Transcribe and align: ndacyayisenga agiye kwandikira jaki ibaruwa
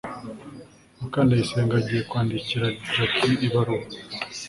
ndacyayisenga 1.05 1.73
agiye 1.81 2.01
kwandikira 2.09 2.65
jaki 2.93 3.31
ibaruwa 3.47 3.85